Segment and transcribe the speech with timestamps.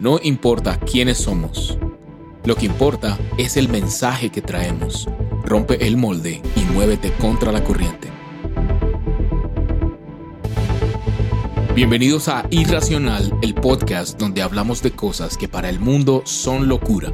[0.00, 1.76] No importa quiénes somos.
[2.44, 5.06] Lo que importa es el mensaje que traemos.
[5.44, 8.08] Rompe el molde y muévete contra la corriente.
[11.74, 17.12] Bienvenidos a Irracional, el podcast donde hablamos de cosas que para el mundo son locura.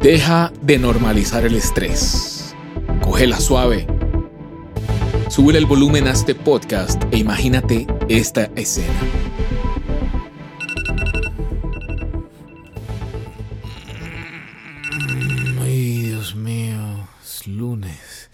[0.00, 2.54] Deja de normalizar el estrés.
[3.02, 3.86] Cógela suave.
[5.28, 7.86] Sube el volumen a este podcast e imagínate
[8.18, 9.00] esta escena.
[15.62, 18.28] Ay, Dios mío, es lunes.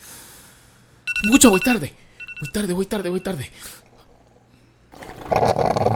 [1.25, 1.93] Mucho, voy tarde.
[2.41, 3.51] Voy tarde, voy tarde, voy tarde.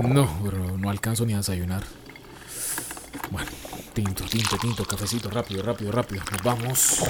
[0.05, 1.83] No, bro, no alcanzo ni a desayunar.
[3.33, 3.51] Bueno,
[3.93, 6.23] tinto, tinto, tinto, cafecito, rápido, rápido, rápido.
[6.31, 7.03] Nos vamos.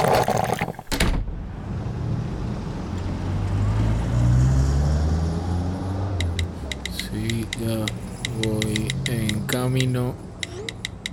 [8.42, 10.14] Voy en camino.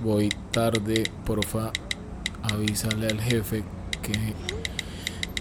[0.00, 1.72] Voy tarde, porfa.
[2.42, 3.62] Avísale al jefe
[4.02, 4.34] que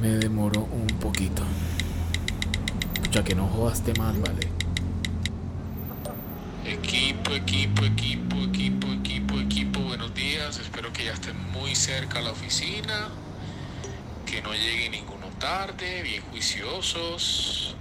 [0.02, 1.44] me demoro un poquito.
[3.12, 4.48] Ya que no jodaste mal, vale.
[6.66, 10.60] Equipo, equipo, equipo, equipo, equipo, equipo, buenos días.
[10.60, 13.10] Espero que ya estén muy cerca a la oficina.
[14.26, 17.76] Que no llegue ninguno tarde, bien juiciosos.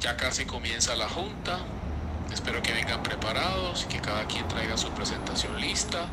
[0.00, 1.58] Ya casi comienza la junta.
[2.36, 6.06] Espero que vengan preparados y que cada quien traiga su presentación lista.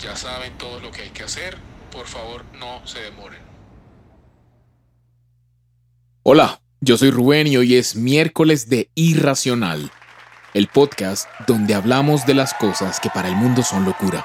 [0.00, 1.58] Ya saben todo lo que hay que hacer.
[1.92, 3.38] Por favor, no se demoren.
[6.22, 9.92] Hola, yo soy Rubén y hoy es miércoles de Irracional,
[10.54, 14.24] el podcast donde hablamos de las cosas que para el mundo son locura.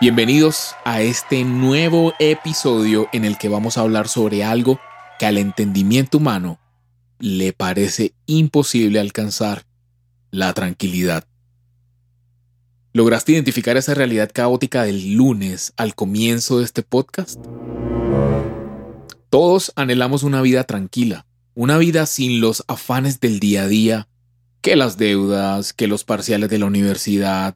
[0.00, 4.78] Bienvenidos a este nuevo episodio en el que vamos a hablar sobre algo
[5.18, 6.60] que al entendimiento humano
[7.18, 9.64] le parece imposible alcanzar,
[10.32, 11.26] la tranquilidad.
[12.94, 17.38] ¿Lograste identificar esa realidad caótica del lunes al comienzo de este podcast?
[19.28, 24.08] Todos anhelamos una vida tranquila, una vida sin los afanes del día a día,
[24.62, 27.54] que las deudas, que los parciales de la universidad,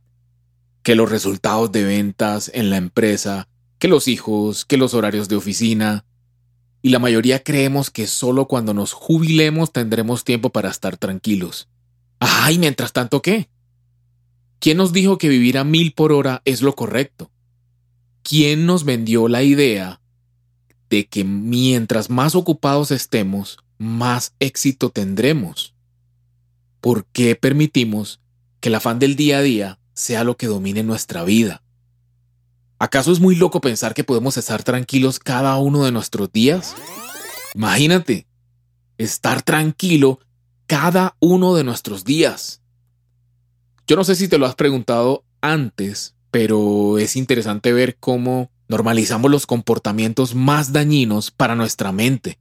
[0.83, 3.49] que los resultados de ventas en la empresa,
[3.79, 6.05] que los hijos, que los horarios de oficina.
[6.83, 11.69] Y la mayoría creemos que solo cuando nos jubilemos tendremos tiempo para estar tranquilos.
[12.19, 13.49] Ay, mientras tanto, ¿qué?
[14.59, 17.31] ¿Quién nos dijo que vivir a mil por hora es lo correcto?
[18.23, 20.01] ¿Quién nos vendió la idea
[20.89, 25.75] de que mientras más ocupados estemos, más éxito tendremos?
[26.81, 28.21] ¿Por qué permitimos
[28.61, 31.63] que el afán del día a día sea lo que domine nuestra vida?
[32.79, 36.75] ¿Acaso es muy loco pensar que podemos estar tranquilos cada uno de nuestros días?
[37.55, 38.27] Imagínate,
[38.99, 40.21] estar tranquilo
[40.67, 42.61] cada uno de nuestros días.
[43.87, 49.31] Yo no sé si te lo has preguntado antes, pero es interesante ver cómo normalizamos
[49.31, 52.39] los comportamientos más dañinos para nuestra mente,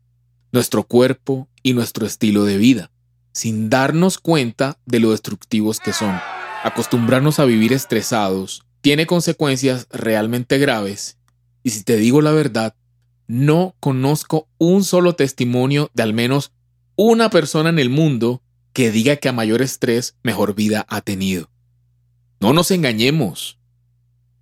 [0.51, 2.91] nuestro cuerpo y nuestro estilo de vida,
[3.31, 6.15] sin darnos cuenta de lo destructivos que son.
[6.63, 11.17] Acostumbrarnos a vivir estresados tiene consecuencias realmente graves
[11.65, 12.75] y si te digo la verdad,
[13.27, 16.51] no conozco un solo testimonio de al menos
[16.95, 18.41] una persona en el mundo
[18.73, 21.49] que diga que a mayor estrés, mejor vida ha tenido.
[22.39, 23.57] No nos engañemos.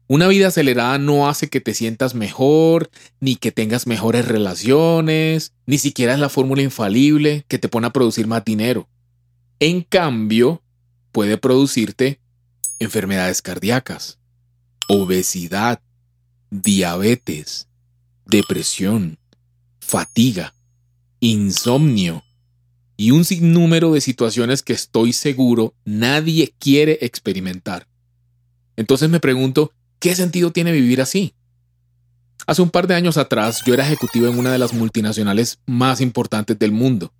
[0.08, 5.78] Una vida acelerada no hace que te sientas mejor, ni que tengas mejores relaciones, ni
[5.78, 8.90] siquiera es la fórmula infalible que te pone a producir más dinero.
[9.59, 10.62] En cambio,
[11.12, 12.20] puede producirte
[12.80, 14.20] enfermedades cardíacas,
[14.90, 15.81] obesidad,
[16.52, 17.68] diabetes,
[18.25, 19.18] depresión,
[19.80, 20.53] fatiga,
[21.20, 22.24] insomnio
[22.98, 27.88] y un sinnúmero de situaciones que estoy seguro nadie quiere experimentar.
[28.76, 31.34] Entonces me pregunto, ¿qué sentido tiene vivir así?
[32.46, 36.02] Hace un par de años atrás yo era ejecutivo en una de las multinacionales más
[36.02, 37.14] importantes del mundo.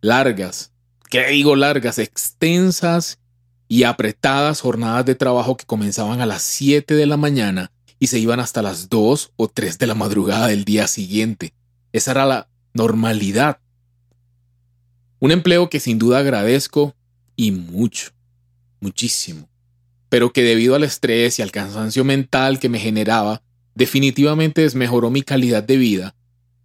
[0.00, 0.72] Largas,
[1.10, 1.98] ¿qué digo largas?
[1.98, 3.18] Extensas
[3.68, 8.18] y apretadas jornadas de trabajo que comenzaban a las 7 de la mañana y se
[8.18, 11.52] iban hasta las 2 o 3 de la madrugada del día siguiente.
[11.92, 13.58] Esa era la normalidad.
[15.20, 16.94] Un empleo que sin duda agradezco
[17.34, 18.10] y mucho,
[18.80, 19.48] muchísimo,
[20.08, 23.42] pero que debido al estrés y al cansancio mental que me generaba,
[23.74, 26.14] definitivamente desmejoró mi calidad de vida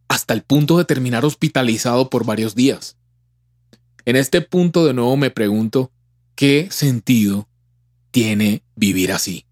[0.08, 2.98] hasta el punto de terminar hospitalizado por varios días.
[4.06, 5.92] En este punto de nuevo me pregunto,
[6.36, 7.48] ¿qué sentido
[8.12, 9.46] tiene vivir así?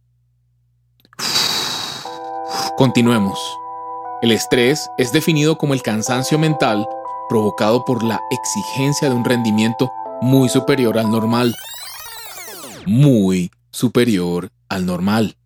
[2.77, 3.39] Continuemos.
[4.21, 6.88] El estrés es definido como el cansancio mental
[7.31, 9.89] provocado por la exigencia de un rendimiento
[10.22, 11.56] muy superior al normal.
[12.86, 15.38] Muy superior al normal.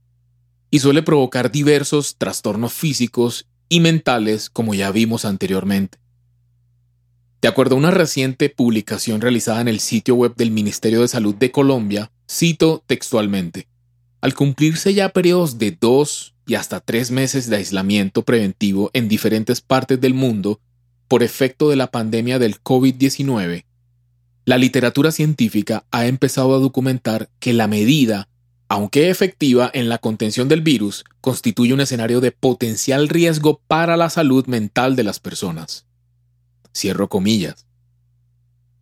[0.72, 6.00] Y suele provocar diversos trastornos físicos y mentales como ya vimos anteriormente.
[7.40, 11.36] De acuerdo a una reciente publicación realizada en el sitio web del Ministerio de Salud
[11.36, 13.68] de Colombia, cito textualmente,
[14.22, 19.62] al cumplirse ya periodos de dos y hasta tres meses de aislamiento preventivo en diferentes
[19.62, 20.60] partes del mundo
[21.07, 23.66] por efecto de la pandemia del COVID-19,
[24.46, 28.30] la literatura científica ha empezado a documentar que la medida,
[28.68, 34.12] aunque efectiva en la contención del virus, constituye un escenario de potencial riesgo para la
[34.12, 35.88] salud mental de las personas.
[36.75, 37.66] Cierro comillas.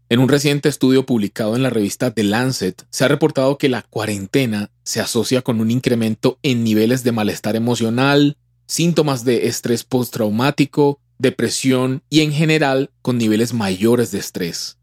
[0.10, 3.84] En un reciente estudio publicado en la revista The Lancet, se ha reportado que la
[3.84, 11.00] cuarentena se asocia con un incremento en niveles de malestar emocional, síntomas de estrés postraumático,
[11.18, 14.77] depresión y en general con niveles mayores de estrés.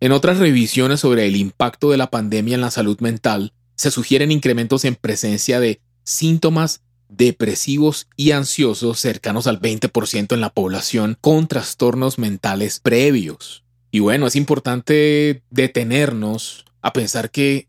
[0.00, 4.32] En otras revisiones sobre el impacto de la pandemia en la salud mental, se sugieren
[4.32, 11.46] incrementos en presencia de síntomas depresivos y ansiosos cercanos al 20% en la población con
[11.46, 13.64] trastornos mentales previos.
[13.90, 17.68] Y bueno, es importante detenernos a pensar que,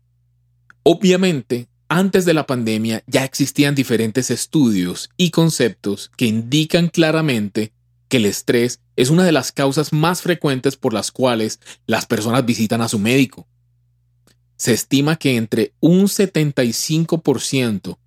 [0.82, 7.72] obviamente, antes de la pandemia ya existían diferentes estudios y conceptos que indican claramente
[8.14, 12.46] que el estrés es una de las causas más frecuentes por las cuales las personas
[12.46, 13.48] visitan a su médico.
[14.56, 17.98] Se estima que entre un 75%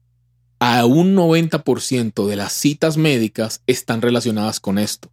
[0.60, 5.12] a un 90% de las citas médicas están relacionadas con esto.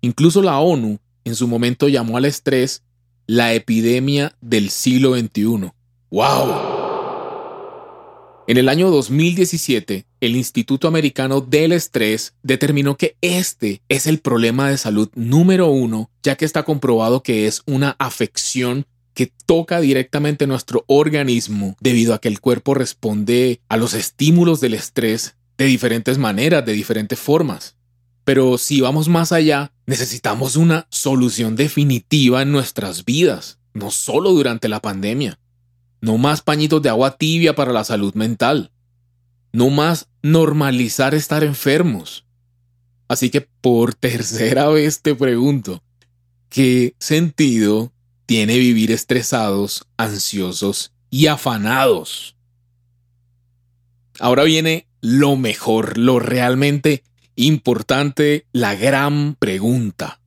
[0.00, 2.82] Incluso la ONU en su momento llamó al estrés
[3.28, 5.70] la epidemia del siglo XXI.
[6.10, 6.74] ¡Wow!
[8.48, 14.68] En el año 2017, el Instituto Americano del Estrés determinó que este es el problema
[14.68, 20.46] de salud número uno, ya que está comprobado que es una afección que toca directamente
[20.46, 26.18] nuestro organismo debido a que el cuerpo responde a los estímulos del estrés de diferentes
[26.18, 27.76] maneras, de diferentes formas.
[28.24, 34.68] Pero si vamos más allá, necesitamos una solución definitiva en nuestras vidas, no solo durante
[34.68, 35.38] la pandemia.
[36.00, 38.70] No más pañitos de agua tibia para la salud mental.
[39.54, 42.26] No más normalizar estar enfermos.
[43.06, 45.80] Así que por tercera vez te pregunto,
[46.48, 47.92] ¿qué sentido
[48.26, 52.34] tiene vivir estresados, ansiosos y afanados?
[54.18, 57.04] Ahora viene lo mejor, lo realmente
[57.36, 60.20] importante, la gran pregunta.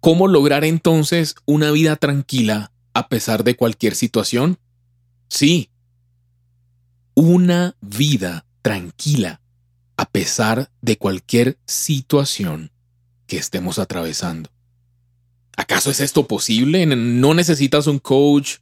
[0.00, 4.58] ¿Cómo lograr entonces una vida tranquila a pesar de cualquier situación?
[5.28, 5.68] Sí,
[7.16, 9.40] una vida tranquila
[9.96, 12.70] a pesar de cualquier situación
[13.26, 14.50] que estemos atravesando.
[15.56, 16.84] ¿Acaso es esto posible?
[16.84, 18.58] No necesitas un coach,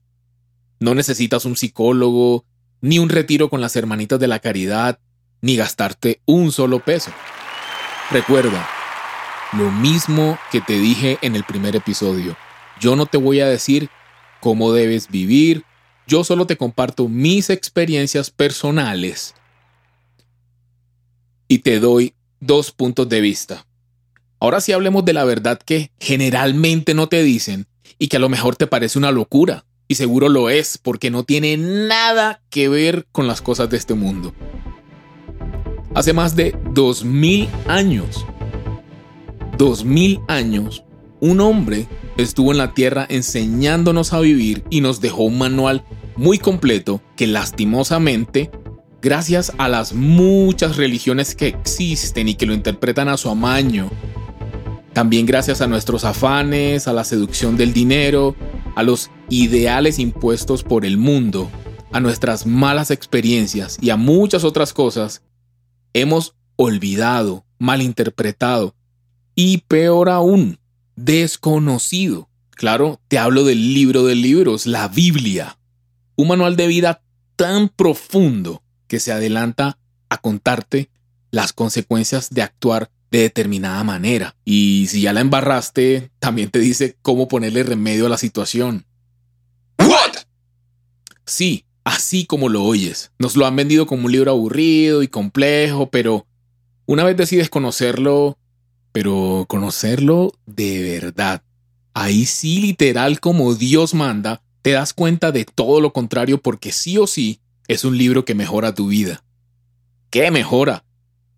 [0.78, 2.44] no necesitas un psicólogo,
[2.80, 5.00] ni un retiro con las hermanitas de la caridad,
[5.40, 7.10] ni gastarte un solo peso.
[8.12, 8.68] Recuerda,
[9.54, 12.36] lo mismo que te dije en el primer episodio,
[12.80, 13.90] yo no te voy a decir
[14.40, 15.64] cómo debes vivir.
[16.06, 19.34] Yo solo te comparto mis experiencias personales
[21.48, 23.66] y te doy dos puntos de vista.
[24.38, 27.66] Ahora sí hablemos de la verdad que generalmente no te dicen
[27.98, 29.64] y que a lo mejor te parece una locura.
[29.88, 33.94] Y seguro lo es porque no tiene nada que ver con las cosas de este
[33.94, 34.34] mundo.
[35.94, 38.26] Hace más de dos mil años,
[39.56, 40.84] dos mil años,
[41.20, 41.86] un hombre
[42.16, 45.84] estuvo en la tierra enseñándonos a vivir y nos dejó un manual
[46.16, 48.50] muy completo que lastimosamente,
[49.02, 53.90] gracias a las muchas religiones que existen y que lo interpretan a su amaño,
[54.92, 58.36] también gracias a nuestros afanes, a la seducción del dinero,
[58.76, 61.50] a los ideales impuestos por el mundo,
[61.92, 65.22] a nuestras malas experiencias y a muchas otras cosas,
[65.94, 68.74] hemos olvidado, malinterpretado
[69.34, 70.58] y peor aún,
[70.96, 72.28] desconocido.
[72.50, 75.58] Claro, te hablo del libro de libros, la Biblia.
[76.16, 77.02] Un manual de vida
[77.36, 79.78] tan profundo que se adelanta
[80.08, 80.90] a contarte
[81.30, 84.36] las consecuencias de actuar de determinada manera.
[84.44, 88.86] Y si ya la embarraste, también te dice cómo ponerle remedio a la situación.
[89.78, 90.24] ¿What?
[91.26, 93.12] Sí, así como lo oyes.
[93.18, 96.26] Nos lo han vendido como un libro aburrido y complejo, pero
[96.86, 98.38] una vez decides conocerlo,
[98.92, 101.42] pero conocerlo de verdad.
[101.94, 106.96] Ahí sí, literal, como Dios manda, te das cuenta de todo lo contrario porque sí
[106.96, 109.22] o sí es un libro que mejora tu vida.
[110.08, 110.86] ¿Qué mejora?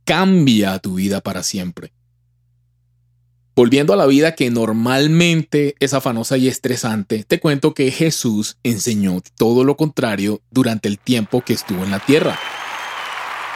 [0.05, 1.93] Cambia tu vida para siempre.
[3.57, 9.21] Volviendo a la vida que normalmente es afanosa y estresante, te cuento que Jesús enseñó
[9.37, 12.39] todo lo contrario durante el tiempo que estuvo en la tierra.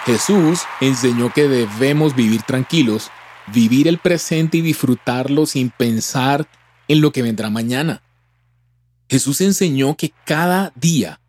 [0.05, 3.13] Jesús enseñó que debemos vivir tranquilos,
[3.55, 6.49] vivir el presente y disfrutarlo sin pensar
[6.89, 8.03] en lo que vendrá mañana.
[9.11, 11.21] Jesús enseñó que cada día,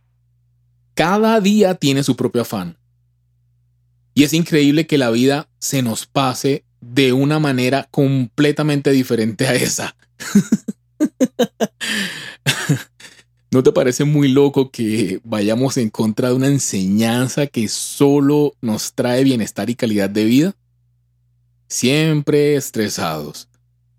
[0.93, 2.77] cada día tiene su propio afán.
[4.13, 9.55] Y es increíble que la vida se nos pase de una manera completamente diferente a
[9.55, 9.95] esa.
[13.49, 18.93] ¿No te parece muy loco que vayamos en contra de una enseñanza que solo nos
[18.93, 20.55] trae bienestar y calidad de vida?
[21.67, 23.49] Siempre estresados,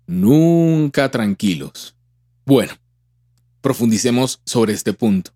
[0.07, 1.97] nunca tranquilos.
[2.45, 2.73] Bueno,
[3.63, 5.31] profundicemos sobre este punto.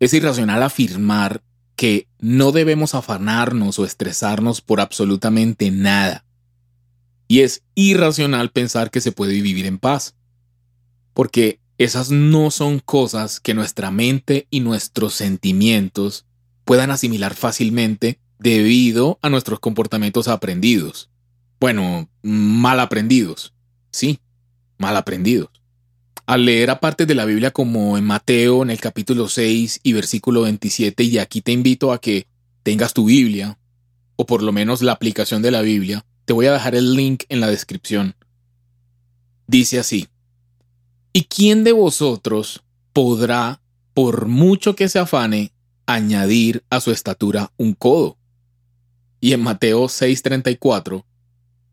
[0.00, 1.42] Es irracional afirmar
[1.76, 6.24] que no debemos afanarnos o estresarnos por absolutamente nada.
[7.28, 10.16] Y es irracional pensar que se puede vivir en paz.
[11.12, 16.24] Porque esas no son cosas que nuestra mente y nuestros sentimientos
[16.64, 21.10] puedan asimilar fácilmente debido a nuestros comportamientos aprendidos.
[21.60, 23.52] Bueno, mal aprendidos.
[23.90, 24.20] Sí,
[24.78, 25.57] mal aprendidos.
[26.28, 30.42] Al leer aparte de la Biblia como en Mateo en el capítulo 6 y versículo
[30.42, 32.26] 27, y aquí te invito a que
[32.62, 33.58] tengas tu Biblia,
[34.16, 37.24] o por lo menos la aplicación de la Biblia, te voy a dejar el link
[37.30, 38.14] en la descripción.
[39.46, 40.08] Dice así,
[41.14, 43.62] ¿y quién de vosotros podrá,
[43.94, 45.54] por mucho que se afane,
[45.86, 48.18] añadir a su estatura un codo?
[49.18, 51.06] Y en Mateo 6:34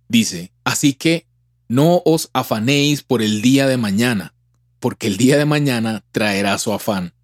[0.07, 1.27] dice, así que
[1.67, 4.31] no os afanéis por el día de mañana,
[4.85, 7.15] porque el día de mañana traerá su afán.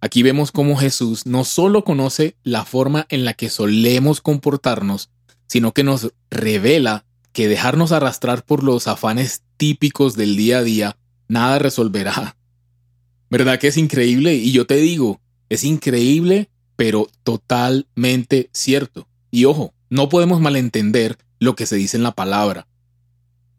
[0.00, 5.10] Aquí vemos cómo Jesús no solo conoce la forma en la que solemos comportarnos,
[5.48, 10.96] sino que nos revela que dejarnos arrastrar por los afanes típicos del día a día
[11.28, 12.38] nada resolverá.
[13.28, 14.32] ¿Verdad que es increíble?
[14.36, 15.20] Y yo te digo,
[15.50, 19.06] es increíble, pero totalmente cierto.
[19.30, 22.66] Y ojo, no podemos malentender lo que se dice en la palabra.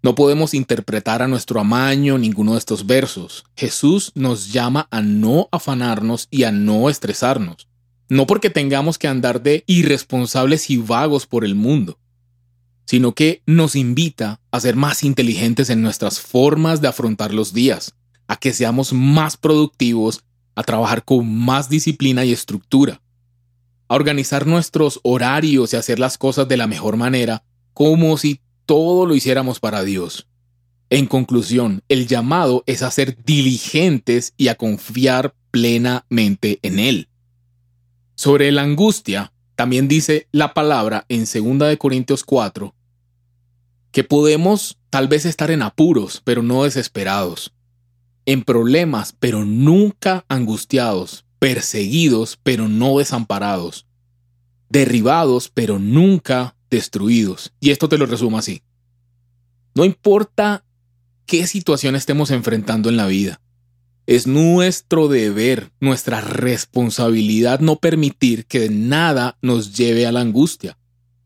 [0.08, 3.44] No podemos interpretar a nuestro amaño ninguno de estos versos.
[3.56, 7.68] Jesús nos llama a no afanarnos y a no estresarnos
[8.10, 12.00] no porque tengamos que andar de irresponsables y vagos por el mundo,
[12.86, 17.96] sino que nos invita a ser más inteligentes en nuestras formas de afrontar los días,
[18.28, 20.24] a que seamos más productivos,
[20.56, 23.02] a trabajar con más disciplina y estructura,
[23.90, 29.08] a organizar nuestros horarios y hacer las cosas de la mejor manera, como si todo
[29.08, 30.28] lo hiciéramos para Dios.
[30.92, 37.10] En conclusión, el llamado es a ser diligentes y a confiar plenamente en Él.
[38.14, 42.76] Sobre la angustia, también dice la palabra en 2 Corintios 4
[43.92, 47.54] que podemos tal vez estar en apuros, pero no desesperados,
[48.26, 53.88] en problemas, pero nunca angustiados, perseguidos, pero no desamparados,
[54.70, 57.54] derribados, pero nunca destruidos.
[57.60, 58.62] Y esto te lo resumo así.
[59.76, 60.66] No importa
[61.26, 63.40] qué situación estemos enfrentando en la vida,
[64.08, 70.78] es nuestro deber, nuestra responsabilidad no permitir que nada nos lleve a la angustia.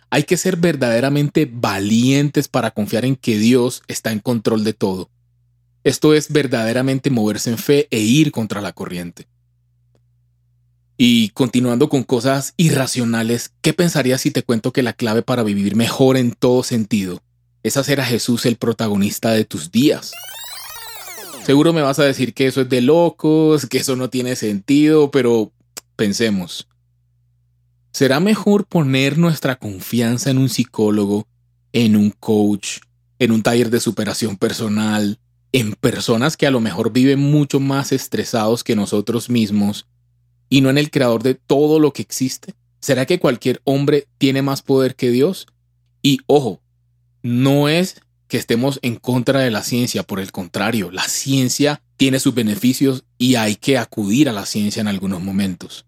[0.10, 5.12] Hay que ser verdaderamente valientes para confiar en que Dios está en control de todo.
[5.84, 9.28] Esto es verdaderamente moverse en fe e ir contra la corriente.
[11.04, 15.76] Y continuando con cosas irracionales, ¿qué pensarías si te cuento que la clave para vivir
[15.76, 17.24] mejor en todo sentido
[17.64, 20.12] es hacer a Jesús el protagonista de tus días?
[21.44, 25.10] Seguro me vas a decir que eso es de locos, que eso no tiene sentido,
[25.10, 25.52] pero
[25.96, 26.68] pensemos.
[27.92, 31.26] ¿Será mejor poner nuestra confianza en un psicólogo,
[31.74, 32.78] en un coach,
[33.18, 35.18] en un taller de superación personal,
[35.52, 39.88] en personas que a lo mejor viven mucho más estresados que nosotros mismos
[40.52, 42.54] y no en el creador de todo lo que existe?
[42.82, 45.48] ¿Será que cualquier hombre tiene más poder que Dios?
[46.04, 46.62] Y ojo,
[47.24, 52.20] no es que estemos en contra de la ciencia, por el contrario, la ciencia tiene
[52.20, 55.86] sus beneficios y hay que acudir a la ciencia en algunos momentos.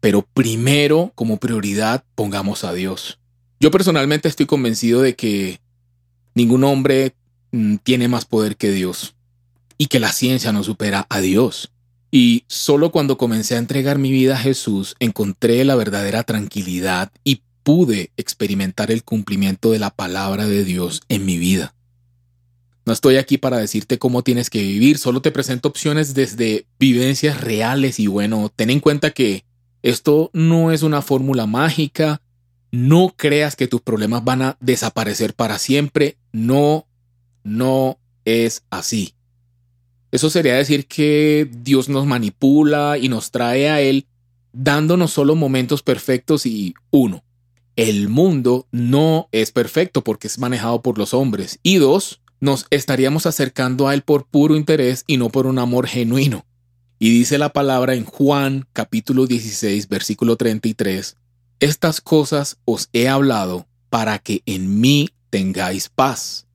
[0.00, 3.18] Pero primero, como prioridad, pongamos a Dios.
[3.58, 5.60] Yo personalmente estoy convencido de que
[6.34, 7.14] ningún hombre
[7.50, 9.14] mm, tiene más poder que Dios
[9.78, 11.72] y que la ciencia no supera a Dios.
[12.16, 17.42] Y solo cuando comencé a entregar mi vida a Jesús encontré la verdadera tranquilidad y
[17.64, 21.74] pude experimentar el cumplimiento de la palabra de Dios en mi vida.
[22.86, 27.40] No estoy aquí para decirte cómo tienes que vivir, solo te presento opciones desde vivencias
[27.40, 29.44] reales y bueno, ten en cuenta que
[29.82, 32.22] esto no es una fórmula mágica,
[32.70, 36.86] no creas que tus problemas van a desaparecer para siempre, no
[37.42, 39.14] no es así.
[40.14, 44.06] Eso sería decir que Dios nos manipula y nos trae a Él
[44.52, 47.24] dándonos solo momentos perfectos y uno,
[47.74, 51.58] el mundo no es perfecto porque es manejado por los hombres.
[51.64, 55.88] Y dos, nos estaríamos acercando a Él por puro interés y no por un amor
[55.88, 56.46] genuino.
[57.00, 61.16] Y dice la palabra en Juan capítulo 16 versículo 33,
[61.58, 66.46] Estas cosas os he hablado para que en mí tengáis paz.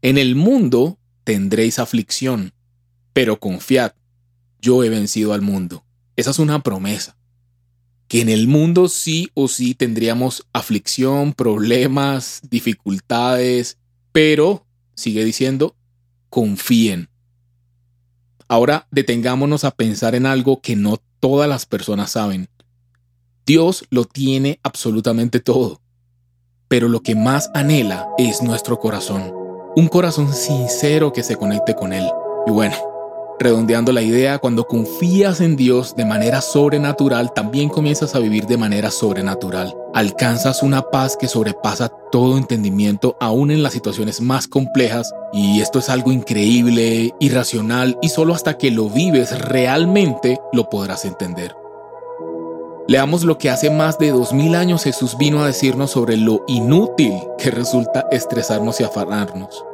[0.00, 2.54] En el mundo tendréis aflicción,
[3.14, 3.92] pero confiad,
[4.60, 5.84] yo he vencido al mundo.
[6.16, 7.16] Esa es una promesa.
[8.08, 13.78] Que en el mundo sí o sí tendríamos aflicción, problemas, dificultades,
[14.12, 15.74] pero, sigue diciendo,
[16.28, 17.08] confíen.
[18.48, 22.48] Ahora detengámonos a pensar en algo que no todas las personas saben.
[23.46, 25.80] Dios lo tiene absolutamente todo,
[26.68, 29.32] pero lo que más anhela es nuestro corazón,
[29.76, 32.06] un corazón sincero que se conecte con Él.
[32.46, 32.76] Y bueno,
[33.38, 38.56] Redondeando la idea, cuando confías en Dios de manera sobrenatural, también comienzas a vivir de
[38.56, 39.74] manera sobrenatural.
[39.92, 45.80] Alcanzas una paz que sobrepasa todo entendimiento, aún en las situaciones más complejas, y esto
[45.80, 51.56] es algo increíble, irracional, y solo hasta que lo vives realmente lo podrás entender.
[52.86, 56.44] Leamos lo que hace más de dos mil años Jesús vino a decirnos sobre lo
[56.46, 59.64] inútil que resulta estresarnos y afanarnos.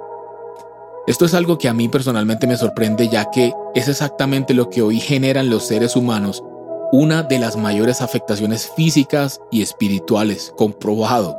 [1.11, 4.81] Esto es algo que a mí personalmente me sorprende ya que es exactamente lo que
[4.81, 6.45] hoy generan los seres humanos,
[6.93, 11.37] una de las mayores afectaciones físicas y espirituales, comprobado.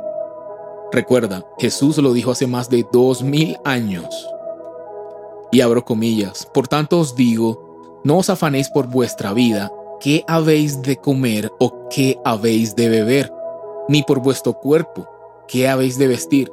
[0.92, 4.28] Recuerda, Jesús lo dijo hace más de dos mil años.
[5.50, 10.82] Y abro comillas, por tanto os digo, no os afanéis por vuestra vida, qué habéis
[10.82, 13.32] de comer o qué habéis de beber,
[13.88, 15.08] ni por vuestro cuerpo,
[15.48, 16.52] qué habéis de vestir.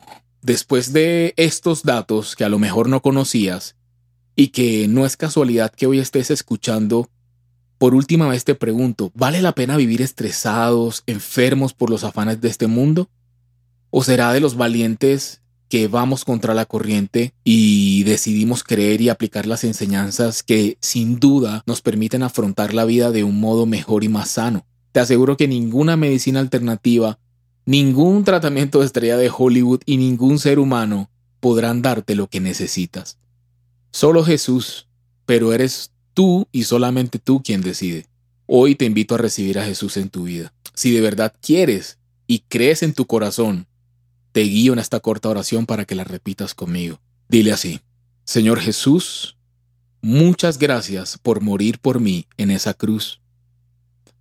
[0.41, 3.75] Después de estos datos que a lo mejor no conocías
[4.35, 7.09] y que no es casualidad que hoy estés escuchando,
[7.77, 12.49] por última vez te pregunto, ¿vale la pena vivir estresados, enfermos por los afanes de
[12.49, 13.07] este mundo?
[13.91, 19.45] ¿O será de los valientes que vamos contra la corriente y decidimos creer y aplicar
[19.45, 24.09] las enseñanzas que sin duda nos permiten afrontar la vida de un modo mejor y
[24.09, 24.65] más sano?
[24.91, 27.19] Te aseguro que ninguna medicina alternativa
[27.71, 33.17] Ningún tratamiento de estrella de Hollywood y ningún ser humano podrán darte lo que necesitas.
[33.91, 34.89] Solo Jesús,
[35.25, 38.07] pero eres tú y solamente tú quien decide.
[38.45, 40.53] Hoy te invito a recibir a Jesús en tu vida.
[40.73, 43.67] Si de verdad quieres y crees en tu corazón,
[44.33, 46.99] te guío en esta corta oración para que la repitas conmigo.
[47.29, 47.79] Dile así,
[48.25, 49.37] Señor Jesús,
[50.01, 53.21] muchas gracias por morir por mí en esa cruz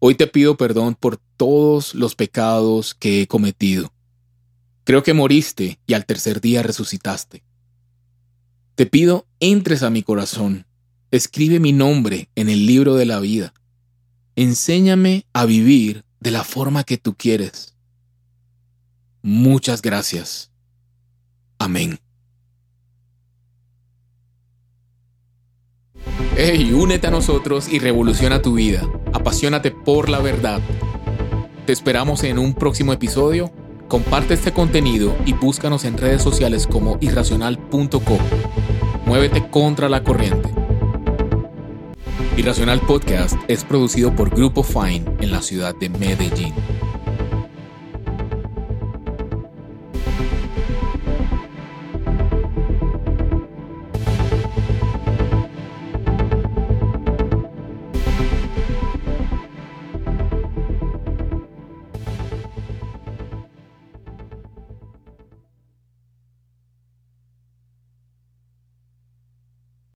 [0.02, 3.92] Hoy te pido perdón por todos los pecados que he cometido.
[4.84, 7.44] Creo que moriste y al tercer día resucitaste.
[8.76, 10.64] Te pido entres a mi corazón,
[11.10, 13.52] escribe mi nombre en el libro de la vida.
[14.36, 17.74] Enséñame a vivir de la forma que tú quieres.
[19.20, 20.50] Muchas gracias.
[21.58, 22.00] Amén.
[26.36, 28.88] Hey, únete a nosotros y revoluciona tu vida.
[29.20, 30.60] Apasionate por la verdad.
[31.66, 33.52] Te esperamos en un próximo episodio.
[33.86, 38.18] Comparte este contenido y búscanos en redes sociales como irracional.com.
[39.04, 40.48] Muévete contra la corriente.
[42.38, 46.54] Irracional Podcast es producido por Grupo Fine en la ciudad de Medellín.